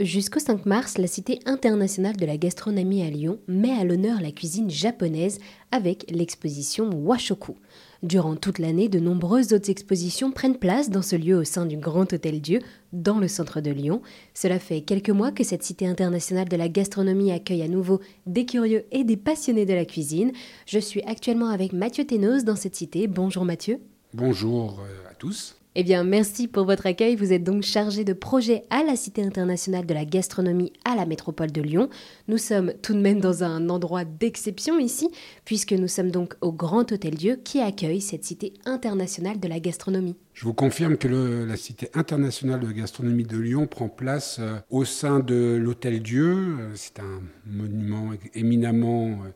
Jusqu'au 0.00 0.40
5 0.40 0.66
mars, 0.66 0.98
la 0.98 1.06
Cité 1.06 1.40
internationale 1.46 2.18
de 2.18 2.26
la 2.26 2.36
gastronomie 2.36 3.02
à 3.02 3.08
Lyon 3.08 3.38
met 3.48 3.70
à 3.70 3.82
l'honneur 3.82 4.20
la 4.20 4.30
cuisine 4.30 4.68
japonaise 4.68 5.38
avec 5.72 6.04
l'exposition 6.10 6.90
Washoku. 6.90 7.54
Durant 8.02 8.36
toute 8.36 8.58
l'année, 8.58 8.90
de 8.90 8.98
nombreuses 9.00 9.54
autres 9.54 9.70
expositions 9.70 10.32
prennent 10.32 10.58
place 10.58 10.90
dans 10.90 11.00
ce 11.00 11.16
lieu 11.16 11.34
au 11.34 11.44
sein 11.44 11.64
du 11.64 11.78
Grand 11.78 12.12
Hôtel 12.12 12.42
Dieu, 12.42 12.58
dans 12.92 13.18
le 13.18 13.26
centre 13.26 13.62
de 13.62 13.70
Lyon. 13.70 14.02
Cela 14.34 14.58
fait 14.58 14.82
quelques 14.82 15.08
mois 15.08 15.32
que 15.32 15.44
cette 15.44 15.62
Cité 15.62 15.86
internationale 15.86 16.50
de 16.50 16.56
la 16.58 16.68
gastronomie 16.68 17.32
accueille 17.32 17.62
à 17.62 17.68
nouveau 17.68 18.02
des 18.26 18.44
curieux 18.44 18.84
et 18.92 19.02
des 19.02 19.16
passionnés 19.16 19.64
de 19.64 19.72
la 19.72 19.86
cuisine. 19.86 20.32
Je 20.66 20.78
suis 20.78 21.00
actuellement 21.04 21.48
avec 21.48 21.72
Mathieu 21.72 22.04
Ténos 22.04 22.44
dans 22.44 22.56
cette 22.56 22.76
cité. 22.76 23.06
Bonjour 23.06 23.46
Mathieu. 23.46 23.80
Bonjour 24.12 24.78
euh, 24.80 25.10
à 25.10 25.14
tous. 25.14 25.55
Eh 25.78 25.84
bien, 25.84 26.04
merci 26.04 26.48
pour 26.48 26.64
votre 26.64 26.86
accueil. 26.86 27.16
Vous 27.16 27.34
êtes 27.34 27.44
donc 27.44 27.62
chargé 27.62 28.02
de 28.02 28.14
projet 28.14 28.62
à 28.70 28.82
la 28.82 28.96
Cité 28.96 29.22
internationale 29.22 29.84
de 29.84 29.92
la 29.92 30.06
gastronomie 30.06 30.72
à 30.86 30.96
la 30.96 31.04
métropole 31.04 31.52
de 31.52 31.60
Lyon. 31.60 31.90
Nous 32.28 32.38
sommes 32.38 32.72
tout 32.80 32.94
de 32.94 32.98
même 32.98 33.20
dans 33.20 33.44
un 33.44 33.68
endroit 33.68 34.06
d'exception 34.06 34.78
ici, 34.78 35.10
puisque 35.44 35.72
nous 35.72 35.86
sommes 35.86 36.10
donc 36.10 36.34
au 36.40 36.50
Grand 36.50 36.90
Hôtel 36.90 37.16
Dieu 37.16 37.38
qui 37.44 37.60
accueille 37.60 38.00
cette 38.00 38.24
Cité 38.24 38.54
internationale 38.64 39.38
de 39.38 39.48
la 39.48 39.60
gastronomie. 39.60 40.16
Je 40.32 40.46
vous 40.46 40.54
confirme 40.54 40.96
que 40.96 41.08
la 41.08 41.56
Cité 41.58 41.90
internationale 41.92 42.60
de 42.60 42.72
gastronomie 42.72 43.24
de 43.24 43.36
Lyon 43.36 43.66
prend 43.66 43.90
place 43.90 44.38
euh, 44.40 44.56
au 44.70 44.86
sein 44.86 45.20
de 45.20 45.58
l'Hôtel 45.60 46.02
Dieu. 46.02 46.56
Euh, 46.58 46.72
c'est 46.74 47.00
un 47.00 47.20
monument 47.44 48.12
éminemment 48.32 49.08
euh, 49.08 49.30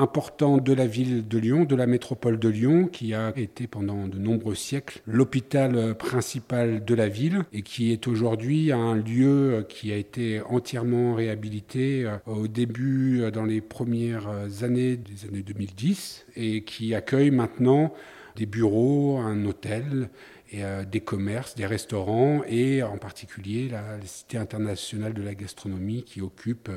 important 0.00 0.58
de 0.58 0.72
la 0.72 0.86
ville 0.86 1.28
de 1.28 1.38
Lyon, 1.38 1.64
de 1.64 1.76
la 1.76 1.86
métropole 1.86 2.38
de 2.38 2.48
Lyon, 2.48 2.86
qui 2.86 3.14
a 3.14 3.32
été 3.36 3.66
pendant 3.66 4.08
de 4.08 4.18
nombreux 4.18 4.54
siècles 4.54 5.00
l'hôpital 5.06 5.94
principal 5.94 6.84
de 6.84 6.94
la 6.94 7.08
ville 7.08 7.44
et 7.52 7.62
qui 7.62 7.92
est 7.92 8.08
aujourd'hui 8.08 8.72
un 8.72 8.96
lieu 8.96 9.66
qui 9.68 9.92
a 9.92 9.96
été 9.96 10.40
entièrement 10.48 11.14
réhabilité 11.14 12.04
euh, 12.04 12.16
au 12.26 12.48
début, 12.48 13.22
euh, 13.22 13.30
dans 13.30 13.44
les 13.44 13.60
premières 13.60 14.28
années 14.62 14.96
des 14.96 15.28
années 15.28 15.42
2010 15.42 16.26
et 16.36 16.62
qui 16.64 16.94
accueille 16.94 17.30
maintenant 17.30 17.92
des 18.36 18.46
bureaux, 18.46 19.18
un 19.18 19.44
hôtel 19.44 20.08
et 20.52 20.64
euh, 20.64 20.84
des 20.84 21.00
commerces, 21.00 21.54
des 21.54 21.66
restaurants 21.66 22.42
et 22.48 22.82
en 22.82 22.98
particulier 22.98 23.68
la, 23.68 23.82
Cité 24.04 24.38
internationale 24.38 25.14
de 25.14 25.22
la 25.22 25.34
gastronomie 25.34 26.02
qui 26.04 26.20
occupe 26.20 26.70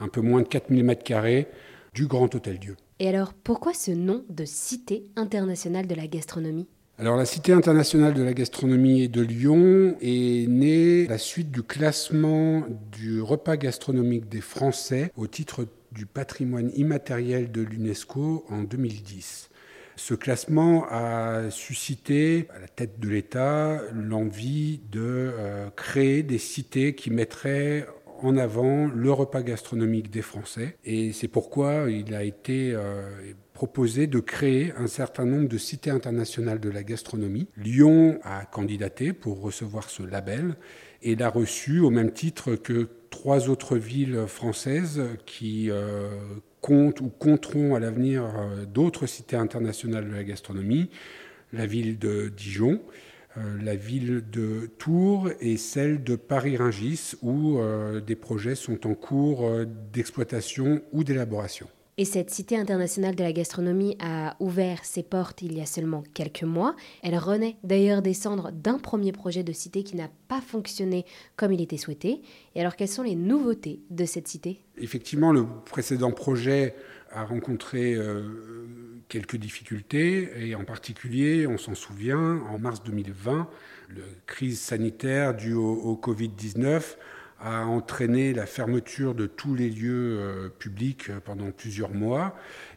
un 0.00 0.08
peu 0.08 0.20
moins 0.20 0.42
de 0.42 0.48
4000 0.48 0.84
mètres 0.84 1.04
carrés 1.04 1.48
du 1.94 2.06
Grand 2.06 2.34
Hôtel 2.34 2.58
Dieu. 2.58 2.76
Et 2.98 3.08
alors, 3.08 3.32
pourquoi 3.32 3.72
ce 3.72 3.92
nom 3.92 4.24
de 4.28 4.44
Cité 4.44 5.04
internationale 5.16 5.86
de 5.86 5.94
la 5.94 6.06
gastronomie? 6.06 6.66
Alors 6.96 7.16
la 7.16 7.24
Cité 7.24 7.52
internationale 7.52 8.14
de 8.14 8.22
la 8.22 8.34
gastronomie 8.34 9.08
de 9.08 9.20
Lyon 9.20 9.96
est 10.00 10.48
née 10.48 11.06
à 11.06 11.10
la 11.10 11.18
suite 11.18 11.50
du 11.50 11.62
classement 11.64 12.64
du 12.92 13.20
repas 13.20 13.56
gastronomique 13.56 14.28
des 14.28 14.40
Français 14.40 15.10
au 15.16 15.26
titre 15.26 15.66
du 15.90 16.06
patrimoine 16.06 16.70
immatériel 16.76 17.50
de 17.50 17.62
l'UNESCO 17.62 18.44
en 18.48 18.62
2010. 18.62 19.50
Ce 19.96 20.14
classement 20.14 20.86
a 20.88 21.50
suscité 21.50 22.48
à 22.54 22.60
la 22.60 22.68
tête 22.68 22.98
de 23.00 23.08
l'État 23.08 23.80
l'envie 23.92 24.80
de 24.90 25.00
euh, 25.00 25.70
créer 25.70 26.22
des 26.22 26.38
cités 26.38 26.94
qui 26.94 27.10
mettraient 27.10 27.86
en 28.24 28.38
avant 28.38 28.86
le 28.86 29.12
repas 29.12 29.42
gastronomique 29.42 30.10
des 30.10 30.22
Français. 30.22 30.78
Et 30.84 31.12
c'est 31.12 31.28
pourquoi 31.28 31.90
il 31.90 32.14
a 32.14 32.24
été 32.24 32.72
euh, 32.72 33.02
proposé 33.52 34.06
de 34.06 34.18
créer 34.18 34.72
un 34.78 34.86
certain 34.86 35.26
nombre 35.26 35.46
de 35.46 35.58
cités 35.58 35.90
internationales 35.90 36.58
de 36.58 36.70
la 36.70 36.82
gastronomie. 36.82 37.48
Lyon 37.58 38.18
a 38.22 38.46
candidaté 38.46 39.12
pour 39.12 39.42
recevoir 39.42 39.90
ce 39.90 40.02
label 40.02 40.54
et 41.02 41.16
l'a 41.16 41.28
reçu 41.28 41.80
au 41.80 41.90
même 41.90 42.12
titre 42.12 42.54
que 42.54 42.88
trois 43.10 43.50
autres 43.50 43.76
villes 43.76 44.24
françaises 44.26 45.02
qui 45.26 45.70
euh, 45.70 46.08
comptent 46.62 47.02
ou 47.02 47.10
compteront 47.10 47.74
à 47.74 47.78
l'avenir 47.78 48.24
euh, 48.24 48.64
d'autres 48.64 49.06
cités 49.06 49.36
internationales 49.36 50.08
de 50.08 50.14
la 50.14 50.24
gastronomie, 50.24 50.88
la 51.52 51.66
ville 51.66 51.98
de 51.98 52.32
Dijon, 52.34 52.80
la 53.36 53.74
ville 53.74 54.24
de 54.30 54.70
Tours 54.78 55.30
et 55.40 55.56
celle 55.56 56.04
de 56.04 56.16
Paris-Ringis, 56.16 57.14
où 57.22 57.58
euh, 57.58 58.00
des 58.00 58.16
projets 58.16 58.54
sont 58.54 58.86
en 58.86 58.94
cours 58.94 59.44
euh, 59.44 59.66
d'exploitation 59.92 60.82
ou 60.92 61.04
d'élaboration. 61.04 61.66
Et 61.96 62.04
cette 62.04 62.30
Cité 62.30 62.56
internationale 62.56 63.14
de 63.14 63.22
la 63.22 63.32
gastronomie 63.32 63.96
a 64.00 64.34
ouvert 64.40 64.84
ses 64.84 65.04
portes 65.04 65.42
il 65.42 65.56
y 65.56 65.60
a 65.60 65.66
seulement 65.66 66.02
quelques 66.12 66.42
mois. 66.42 66.74
Elle 67.04 67.16
renaît 67.16 67.56
d'ailleurs 67.62 68.02
des 68.02 68.14
cendres 68.14 68.50
d'un 68.50 68.78
premier 68.78 69.12
projet 69.12 69.44
de 69.44 69.52
cité 69.52 69.84
qui 69.84 69.94
n'a 69.94 70.10
pas 70.26 70.40
fonctionné 70.40 71.04
comme 71.36 71.52
il 71.52 71.60
était 71.60 71.76
souhaité. 71.76 72.20
Et 72.56 72.60
alors 72.60 72.74
quelles 72.74 72.88
sont 72.88 73.04
les 73.04 73.14
nouveautés 73.14 73.80
de 73.90 74.04
cette 74.06 74.26
cité? 74.26 74.60
Effectivement, 74.76 75.32
le 75.32 75.46
précédent 75.66 76.10
projet 76.10 76.74
a 77.12 77.24
rencontré 77.24 77.96
quelques 79.08 79.36
difficultés, 79.36 80.48
et 80.48 80.54
en 80.54 80.64
particulier, 80.64 81.46
on 81.46 81.58
s'en 81.58 81.74
souvient, 81.74 82.40
en 82.50 82.58
mars 82.58 82.82
2020, 82.84 83.48
la 83.90 84.02
crise 84.26 84.60
sanitaire 84.60 85.34
due 85.34 85.54
au, 85.54 86.00
Covid-19 86.02 86.96
a 87.40 87.66
entraîné 87.66 88.32
la 88.32 88.46
fermeture 88.46 89.14
de 89.14 89.26
tous 89.26 89.54
les 89.54 89.68
lieux 89.68 90.18
euh, 90.18 90.48
publics 90.48 91.10
pendant 91.24 91.50
plusieurs 91.50 91.92
mois. 91.92 92.34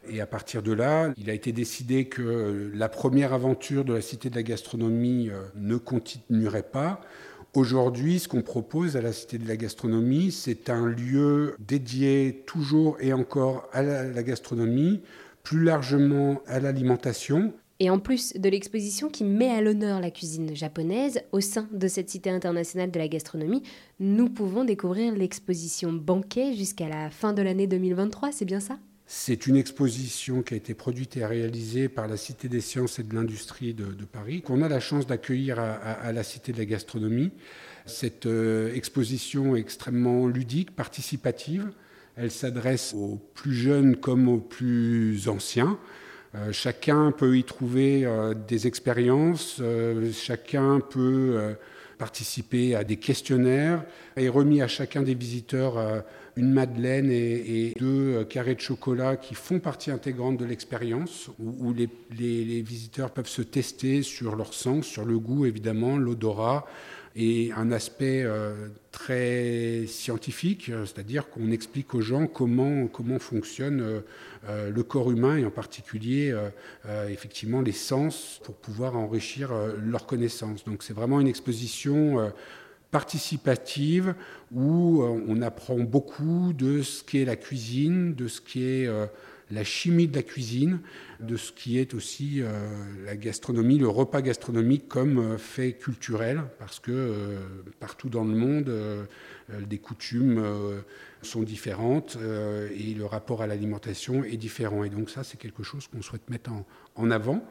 Et 0.09 0.19
à 0.19 0.25
partir 0.25 0.61
de 0.61 0.73
là, 0.73 1.13
il 1.15 1.29
a 1.29 1.33
été 1.33 1.51
décidé 1.51 2.05
que 2.05 2.71
la 2.73 2.89
première 2.89 3.33
aventure 3.33 3.85
de 3.85 3.93
la 3.93 4.01
Cité 4.01 4.29
de 4.29 4.35
la 4.35 4.43
gastronomie 4.43 5.29
euh, 5.29 5.43
ne 5.55 5.77
continuerait 5.77 6.63
pas. 6.63 7.01
Aujourd'hui, 7.53 8.19
ce 8.19 8.27
qu'on 8.27 8.41
propose 8.41 8.97
à 8.97 9.01
la 9.01 9.13
Cité 9.13 9.37
de 9.37 9.47
la 9.47 9.55
gastronomie, 9.55 10.31
c'est 10.31 10.69
un 10.69 10.85
lieu 10.85 11.55
dédié 11.59 12.43
toujours 12.45 12.97
et 12.99 13.13
encore 13.13 13.69
à 13.71 13.81
la 13.83 14.23
gastronomie, 14.23 15.01
plus 15.47 15.63
largement 15.63 16.41
à 16.45 16.59
l'alimentation. 16.59 17.53
Et 17.79 17.89
en 17.89 17.99
plus 17.99 18.33
de 18.33 18.49
l'exposition 18.49 19.07
qui 19.07 19.23
met 19.23 19.49
à 19.49 19.61
l'honneur 19.61 20.01
la 20.01 20.11
cuisine 20.11 20.53
japonaise, 20.53 21.21
au 21.31 21.39
sein 21.39 21.69
de 21.71 21.87
cette 21.87 22.09
cité 22.09 22.29
internationale 22.29 22.91
de 22.91 22.99
la 22.99 23.07
gastronomie, 23.07 23.63
nous 24.01 24.27
pouvons 24.27 24.65
découvrir 24.65 25.13
l'exposition 25.13 25.93
Banquet 25.93 26.53
jusqu'à 26.53 26.89
la 26.89 27.09
fin 27.09 27.31
de 27.31 27.41
l'année 27.41 27.65
2023, 27.65 28.33
c'est 28.33 28.43
bien 28.43 28.59
ça? 28.59 28.77
C'est 29.05 29.47
une 29.47 29.55
exposition 29.55 30.43
qui 30.43 30.53
a 30.53 30.57
été 30.57 30.73
produite 30.73 31.15
et 31.15 31.25
réalisée 31.25 31.87
par 31.87 32.09
la 32.09 32.17
Cité 32.17 32.49
des 32.49 32.59
sciences 32.59 32.99
et 32.99 33.03
de 33.03 33.15
l'industrie 33.15 33.73
de, 33.73 33.85
Paris, 34.03 34.41
qu'on 34.41 34.61
a 34.61 34.67
la 34.67 34.81
chance 34.81 35.07
d'accueillir 35.07 35.59
à, 35.59 36.11
la 36.11 36.23
Cité 36.23 36.51
de 36.51 36.57
la 36.57 36.65
gastronomie. 36.65 37.31
Cette 37.85 38.25
euh, 38.25 38.73
exposition 38.73 39.55
est 39.55 39.61
extrêmement 39.61 40.27
ludique, 40.27 40.75
participative. 40.75 41.71
Elle 42.17 42.31
s'adresse 42.31 42.95
aux 42.95 43.19
plus 43.35 43.53
jeunes 43.53 43.95
comme 43.95 44.27
aux 44.27 44.39
plus 44.39 45.29
anciens. 45.29 45.77
Euh, 46.33 46.51
chacun 46.51 47.11
peut 47.11 47.37
y 47.37 47.43
trouver 47.43 48.05
euh, 48.05 48.33
des 48.33 48.65
expériences, 48.65 49.57
euh, 49.61 50.11
chacun 50.11 50.79
peut 50.79 51.55
participer 51.99 52.75
à 52.75 52.83
des 52.83 52.97
questionnaires 52.97 53.83
et 54.17 54.29
remis 54.29 54.61
à 54.61 54.67
chacun 54.67 55.01
des 55.01 55.15
visiteurs 55.15 56.03
une 56.35 56.51
madeleine 56.51 57.09
et, 57.09 57.73
deux 57.79 58.23
carrés 58.25 58.53
de 58.53 58.59
chocolat 58.59 59.15
qui 59.15 59.33
font 59.33 59.59
partie 59.59 59.89
intégrante 59.89 60.37
de 60.37 60.45
l'expérience, 60.45 61.31
où, 61.39 61.73
les, 61.73 61.89
les, 62.15 62.61
visiteurs 62.61 63.09
peuvent 63.09 63.27
se 63.27 63.41
tester 63.41 64.03
sur 64.03 64.35
leur 64.35 64.53
sens, 64.53 64.85
sur 64.85 65.05
le 65.05 65.17
goût 65.17 65.47
évidemment, 65.47 65.97
l'odorat, 65.97 66.67
et 67.19 67.51
un 67.53 67.71
aspect 67.71 68.21
euh, 68.23 68.67
très 68.91 69.87
scientifique, 69.87 70.69
euh, 70.69 70.85
c'est-à-dire 70.85 71.29
qu'on 71.29 71.49
explique 71.49 71.95
aux 71.95 72.01
gens 72.01 72.27
comment, 72.27 72.85
comment 72.85 73.17
fonctionne 73.17 74.03
euh, 74.47 74.69
le 74.69 74.83
corps 74.83 75.09
humain 75.09 75.35
et 75.35 75.43
en 75.43 75.49
particulier 75.49 76.33
effectivement 77.09 77.61
les 77.61 77.71
sens 77.71 78.39
pour 78.43 78.55
pouvoir 78.55 78.95
enrichir 78.95 79.51
leurs 79.83 80.05
connaissances. 80.05 80.63
Donc 80.63 80.83
c'est 80.83 80.93
vraiment 80.93 81.19
une 81.19 81.27
exposition 81.27 82.31
participative 82.91 84.13
où 84.53 85.03
on 85.03 85.41
apprend 85.41 85.79
beaucoup 85.79 86.53
de 86.53 86.81
ce 86.81 87.03
qu'est 87.03 87.25
la 87.25 87.35
cuisine, 87.35 88.13
de 88.13 88.27
ce 88.29 88.39
qui 88.39 88.63
est 88.63 88.89
la 89.51 89.63
chimie 89.63 90.07
de 90.07 90.15
la 90.15 90.23
cuisine, 90.23 90.79
de 91.19 91.37
ce 91.37 91.51
qui 91.51 91.79
est 91.79 91.93
aussi 91.93 92.41
euh, 92.41 92.69
la 93.05 93.15
gastronomie, 93.15 93.77
le 93.77 93.87
repas 93.87 94.21
gastronomique 94.21 94.87
comme 94.87 95.19
euh, 95.19 95.37
fait 95.37 95.73
culturel, 95.73 96.43
parce 96.59 96.79
que 96.79 96.91
euh, 96.91 97.39
partout 97.79 98.09
dans 98.09 98.23
le 98.23 98.35
monde, 98.35 98.71
des 99.49 99.77
coutumes 99.77 100.43
sont 101.21 101.41
différentes 101.41 102.17
et 102.75 102.93
le 102.93 103.05
rapport 103.05 103.41
à 103.41 103.47
l'alimentation 103.47 104.25
est 104.25 104.35
différent. 104.35 104.83
Et 104.83 104.89
donc 104.89 105.09
ça, 105.09 105.23
c'est 105.23 105.37
quelque 105.37 105.63
chose 105.63 105.87
qu'on 105.87 106.01
souhaite 106.01 106.29
mettre 106.29 106.51
en, 106.95 107.11
avant. 107.11 107.41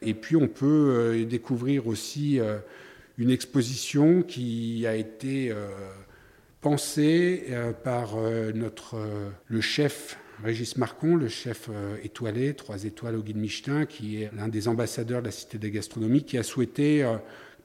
Et 0.00 0.14
puis 0.14 0.34
on 0.34 0.48
peut 0.48 1.26
découvrir 1.28 1.88
aussi 1.88 2.40
une 3.18 3.30
exposition 3.30 4.22
qui 4.22 4.86
a 4.86 4.96
été 4.96 5.54
pensée 6.62 7.44
par 7.84 8.16
notre, 8.54 8.96
le 9.46 9.60
chef 9.60 10.16
Régis 10.42 10.76
Marcon, 10.76 11.14
le 11.14 11.28
chef 11.28 11.68
euh, 11.70 11.96
étoilé, 12.02 12.54
trois 12.54 12.84
étoiles 12.84 13.14
au 13.14 13.22
guide 13.22 13.36
Michelin, 13.36 13.86
qui 13.86 14.22
est 14.22 14.30
l'un 14.34 14.48
des 14.48 14.66
ambassadeurs 14.66 15.20
de 15.20 15.26
la 15.26 15.30
Cité 15.30 15.56
des 15.56 15.70
gastronomies, 15.70 16.24
qui 16.24 16.36
a 16.36 16.42
souhaité 16.42 17.04
euh, 17.04 17.16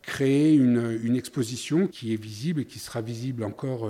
créé 0.03 0.53
une, 0.53 1.15
exposition 1.15 1.88
qui 1.88 2.13
est 2.13 2.21
visible 2.21 2.62
et 2.62 2.65
qui 2.65 2.77
sera 2.77 3.01
visible 3.01 3.44
encore 3.44 3.89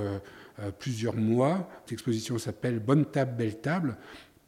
plusieurs 0.80 1.16
mois. 1.16 1.70
Cette 1.84 1.94
exposition 1.94 2.40
s'appelle 2.40 2.80
Bonne 2.80 3.06
table, 3.06 3.36
belle 3.38 3.60
table. 3.60 3.98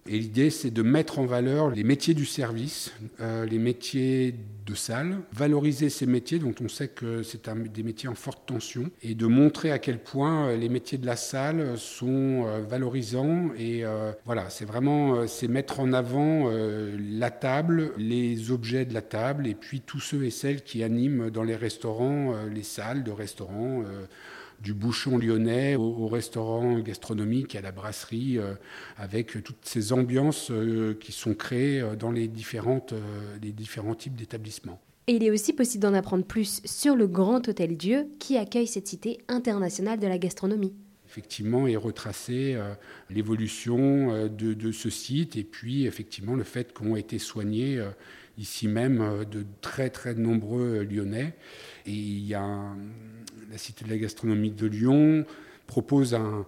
Et 0.07 0.18
l'idée, 0.18 0.50
c'est 0.50 0.72
de 0.72 0.81
mettre 0.81 1.19
en 1.19 1.25
valeur 1.25 1.69
les 1.69 1.84
métiers 1.84 2.13
du 2.13 2.25
service, 2.25 2.92
euh, 3.19 3.46
les 3.46 3.60
métiers 3.60 4.34
de 4.66 4.74
salle, 4.74 5.18
valoriser 5.34 5.90
ces 5.90 6.06
métiers 6.06 6.40
dont 6.40 6.54
on 6.63 6.68
sait 6.68 6.88
que 6.88 7.22
c'est 7.22 7.48
des 7.72 7.84
métiers 7.84 8.10
en 8.10 8.16
forte 8.16 8.48
tension, 8.48 8.90
et 9.04 9.13
de 9.13 9.28
montrer 9.28 9.72
à 9.72 9.78
quel 9.78 10.00
point 10.00 10.48
euh, 10.48 10.57
les 10.57 10.69
métiers 10.69 10.98
de 10.98 11.06
la 11.06 11.16
salle 11.16 11.78
sont 11.78 12.46
euh, 12.46 12.62
valorisants. 12.62 13.50
Et 13.57 13.84
voilà, 14.25 14.50
c'est 14.50 14.66
vraiment 14.66 15.28
c'est 15.28 15.48
mettre 15.48 15.80
en 15.80 15.94
avant 15.94 16.50
la 16.50 17.31
table, 17.31 17.92
les 17.98 18.51
objets 18.51 18.86
de 18.86 18.94
la 18.94 19.01
table, 19.01 19.48
et 19.48 19.56
puis 19.56 19.81
tous 19.81 20.00
ceux 20.00 20.24
et 20.24 20.31
celles 20.31 20.63
qui 20.63 20.84
animent 20.84 21.30
dans 21.30 21.44
les 21.44 21.56
restaurants, 21.56 22.34
les 22.51 22.63
salles 22.63 23.04
de 23.04 23.12
restaurants 23.12 23.84
du 24.62 24.74
bouchon 24.74 25.18
lyonnais 25.18 25.76
au, 25.76 26.08
restaurant 26.08 26.80
gastronomique, 26.80 27.56
à 27.56 27.62
la 27.62 27.72
brasserie, 27.72 28.38
euh, 28.38 28.54
avec 28.98 29.44
toutes 29.44 29.64
ces 29.64 29.94
ambiances 29.94 30.52
euh, 30.52 30.98
qui 31.00 31.12
sont 31.12 31.34
créées 31.34 31.82
euh, 31.82 31.96
dans 31.96 32.12
les, 32.12 32.28
différentes, 32.28 32.94
les 33.42 33.52
différents 33.52 33.96
types 33.96 34.16
d'établissements. 34.16 34.80
Et 35.08 35.14
il 35.14 35.24
est 35.24 35.32
aussi 35.32 35.54
possible 35.54 35.84
d'en 35.84 35.94
apprendre 35.94 36.26
plus 36.26 36.62
sur 36.66 36.96
le 36.96 37.08
Grand 37.08 37.48
Hôtel 37.48 37.78
Dieu 37.78 38.08
qui 38.20 38.38
accueille 38.38 38.68
cette 38.68 38.88
cité 38.88 39.20
internationale 39.28 40.00
de 40.00 40.08
la 40.08 40.18
gastronomie 40.18 40.74
effectivement 41.08 41.66
est 41.66 41.76
retracé 41.76 42.56
l'évolution 43.10 44.28
de, 44.28 44.54
de, 44.54 44.72
ce 44.72 44.92
site 44.92 45.38
et 45.38 45.44
puis 45.44 45.88
effectivement 45.88 46.36
le 46.36 46.44
fait 46.44 46.72
qu'ont 46.72 46.96
été 46.96 47.18
soignés 47.18 47.84
ici 48.38 48.68
même 48.68 49.26
de 49.30 49.44
très 49.62 49.90
très 49.90 50.14
nombreux 50.14 50.84
Lyonnais. 50.84 51.34
Et 51.88 51.92
il 51.92 52.28
y 52.28 52.36
a 52.36 52.46
la 52.46 53.38
Cité 53.60 53.86
de 53.86 53.90
la 53.90 53.98
gastronomie 53.98 54.52
de 54.52 54.66
Lyon 54.66 55.26
propose 55.68 56.16
un, 56.16 56.46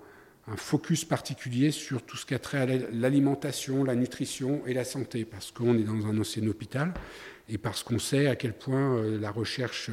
focus 0.56 1.06
particulier 1.06 1.72
sur 1.72 2.02
tout 2.02 2.18
ce 2.18 2.25
qui 2.25 2.34
a 2.34 2.40
trait 2.40 2.58
à 2.58 2.66
l'alimentation, 2.92 3.84
la 3.84 3.96
nutrition 3.96 4.63
et 4.66 4.74
la 4.74 4.84
santé, 4.84 5.24
parce 5.24 5.52
qu'on 5.52 5.78
est 5.78 5.84
dans 5.84 6.08
un 6.08 6.19
ancien 6.19 6.46
hôpital 6.48 6.94
et 7.48 7.58
parce 7.58 7.84
qu'on 7.84 8.00
sait 8.00 8.28
à 8.28 8.36
quel 8.36 8.54
point 8.54 8.98
euh, 8.98 9.19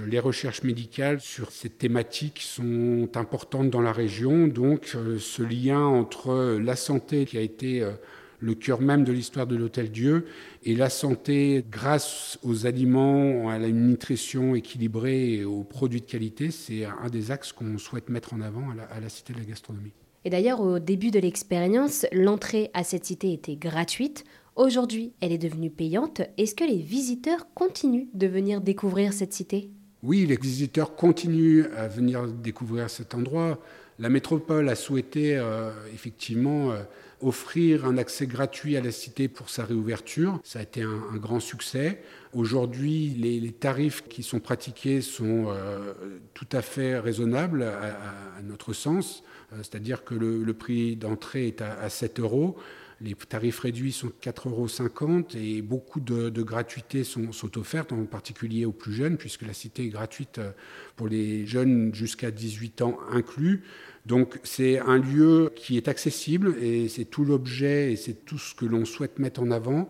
les 0.07 0.19
recherches 0.19 0.63
médicales 0.63 1.21
sur 1.21 1.51
cette 1.51 1.79
thématique 1.79 2.41
sont 2.41 3.09
importantes 3.15 3.71
dans 3.71 3.81
la 3.81 3.93
région. 3.93 4.47
Donc 4.49 4.93
euh, 4.95 5.19
ce 5.19 5.43
lien 5.43 5.81
entre 5.81 6.59
la 6.59 6.77
santé 6.77 7.25
qui 7.25 7.37
a 7.37 7.41
été 7.41 7.83
euh, 7.83 7.93
le 8.41 8.55
cœur 8.55 8.81
même 8.81 9.05
de 9.05 9.13
l'histoire 9.13 9.47
de 9.47 9.57
l'Hôtel 9.57 9.91
Dieu. 9.91 10.27
Et 10.65 10.75
la 10.75 10.91
santé, 10.91 11.65
grâce 11.71 12.39
aux 12.43 12.67
aliments, 12.67 13.49
à 13.49 13.59
la 13.59 13.71
nutrition 13.71 14.55
équilibrée 14.55 15.35
et 15.35 15.45
aux 15.45 15.65
produits 15.65 16.01
de 16.01 16.07
qualité, 16.07 16.51
c'est 16.51 16.85
un 16.85 17.09
des 17.11 17.31
axes 17.31 17.53
qu'on 17.53 17.79
souhaite 17.79 18.09
mettre 18.09 18.35
en 18.35 18.41
avant 18.41 18.67
à 18.91 19.01
la, 19.01 19.09
Cité 19.09 19.33
de 19.33 19.39
la 19.39 19.45
gastronomie. 19.45 19.93
Et 20.25 20.31
d'ailleurs, 20.31 20.61
au 20.61 20.79
début 20.79 21.11
de 21.11 21.19
l'expérience, 21.19 22.05
l'entrée 22.13 22.71
à 22.75 22.85
cette 22.85 23.07
cité 23.07 23.33
était 23.33 23.57
gratuite. 23.57 24.25
Aujourd'hui, 24.55 25.13
elle 25.21 25.33
est 25.33 25.39
devenue 25.39 25.71
payante. 25.71 26.21
Est-ce 26.37 26.55
que 26.55 26.65
les 26.65 26.77
visiteurs 26.77 27.47
continuent 27.55 28.09
de 28.13 28.27
venir 28.27 28.61
découvrir 28.61 29.13
cette 29.13 29.33
cité? 29.33 29.71
Oui, 30.03 30.27
les 30.27 30.37
visiteurs 30.37 30.95
continuent 30.95 31.67
à 31.77 31.89
venir 31.89 32.29
découvrir 32.29 32.91
cet 32.91 33.15
endroit. 33.15 33.59
La 33.99 34.09
métropole 34.09 34.69
a 34.69 34.77
souhaité 34.77 35.37
euh, 35.37 35.73
effectivement 35.93 36.71
euh, 36.71 36.83
offrir 37.21 37.85
un 37.85 37.99
accès 37.99 38.29
gratuit 38.29 38.77
à 38.77 38.81
la 38.81 38.93
cité 38.93 39.27
pour 39.27 39.51
sa 39.51 39.65
réouverture. 39.65 40.39
Ça 40.45 40.61
a 40.61 40.63
été 40.63 40.83
un, 40.83 41.17
grand 41.17 41.41
succès. 41.41 42.01
Aujourd'hui, 42.33 43.09
les, 43.19 43.51
tarifs 43.51 44.07
qui 44.09 44.23
sont 44.23 44.39
pratiqués 44.39 45.01
sont 45.01 45.47
euh, 45.49 45.95
tout 46.33 46.47
à 46.53 46.63
fait 46.63 46.97
raisonnables 46.97 47.65
à, 47.65 48.41
notre 48.45 48.73
sens. 48.73 49.25
C'est-à-dire 49.57 50.05
que 50.05 50.15
le, 50.15 50.55
prix 50.55 50.95
d'entrée 50.95 51.49
est 51.49 51.61
à, 51.61 51.89
7 51.89 52.21
euros. 52.21 52.57
Les 53.01 53.15
tarifs 53.15 53.61
réduits 53.61 53.93
sont 53.93 54.11
4,50 54.21 54.49
euros 54.49 55.27
et 55.37 55.63
beaucoup 55.63 56.01
de, 56.01 56.43
gratuités 56.43 57.05
sont, 57.05 57.31
offertes, 57.57 57.93
en 57.93 58.05
particulier 58.07 58.65
aux 58.65 58.73
plus 58.73 58.93
jeunes, 58.93 59.17
puisque 59.17 59.43
la 59.43 59.53
cité 59.53 59.85
est 59.85 59.89
gratuite 59.89 60.39
euh, 60.39 60.51
pour 60.97 61.07
les 61.07 61.47
jeunes 61.47 61.95
jusqu'à 61.95 62.33
18 62.33 62.83
ans 62.83 62.99
inclus. 63.13 63.63
Donc 64.05 64.41
c'est 64.43 64.81
un 64.81 64.99
lieu 64.99 65.53
qui 65.55 65.77
est 65.77 65.87
accessible 65.87 66.57
et 66.61 66.89
c'est 66.89 67.05
tout 67.05 67.25
l'objet 67.25 67.93
et 67.93 67.97
c'est 67.97 68.25
tout 68.25 68.39
ce 68.39 68.55
que 68.55 68.65
l'on 68.65 68.85
souhaite 68.85 69.21
mettre 69.21 69.43
en 69.43 69.53
avant 69.53 69.89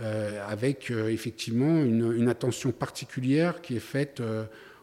euh, 0.00 0.44
avec 0.46 0.90
euh, 0.90 1.08
effectivement 1.08 1.82
une, 1.82 2.28
attention 2.28 2.72
particulière 2.72 3.62
qui 3.62 3.76
est 3.76 3.80
faite 3.80 4.22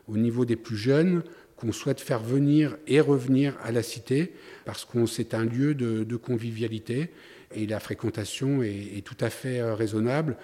au 0.07 0.17
niveau 0.17 0.45
des 0.45 0.55
plus 0.55 0.77
jeunes 0.77 1.21
qu'on 1.57 1.71
souhaite 1.71 1.99
faire 1.99 2.21
venir 2.21 2.77
et 2.87 3.01
revenir 3.01 3.57
à 3.63 3.71
la 3.71 3.83
cité 3.83 4.33
parce 4.63 4.85
que 4.85 5.05
c'est 5.05 5.33
un 5.33 5.43
lieu 5.43 5.73
de, 5.73 6.15
convivialité 6.15 7.11
et 7.53 7.65
la 7.65 7.79
fréquentation 7.79 8.61
est 8.63 9.05
tout 9.05 9.17
à 9.19 9.29
fait 9.29 9.61
raisonnable. 9.61 10.37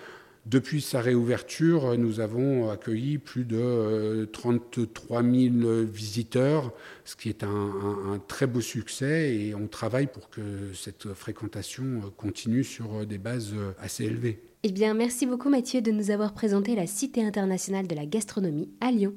Depuis 0.45 0.81
sa 0.81 0.99
réouverture, 0.99 1.97
nous 1.97 2.19
avons 2.19 2.69
accueilli 2.69 3.17
plus 3.17 3.45
de 3.45 4.27
33 4.33 5.23
euh, 5.23 5.49
000 5.61 5.85
visiteurs, 5.85 6.73
ce 7.05 7.15
qui 7.15 7.29
est 7.29 7.43
un, 7.43 8.21
très 8.27 8.45
beau 8.45 8.59
succès 8.59 9.33
et 9.33 9.55
on 9.55 9.67
travaille 9.67 10.07
pour 10.07 10.29
que 10.29 10.41
cette 10.73 11.13
fréquentation 11.13 12.01
continue 12.17 12.65
sur 12.65 13.05
des 13.05 13.17
bases 13.17 13.53
assez 13.79 14.03
élevées. 14.03 14.43
Eh 14.63 14.71
bien, 14.71 14.93
merci 14.93 15.25
beaucoup 15.25 15.49
Mathieu 15.49 15.81
de 15.81 15.91
nous 15.91 16.11
avoir 16.11 16.33
présenté 16.33 16.75
la 16.75 16.87
Cité 16.87 17.23
internationale 17.23 17.87
de 17.87 17.95
la 17.95 18.05
gastronomie 18.05 18.69
à 18.81 18.91
Lyon. 18.91 19.15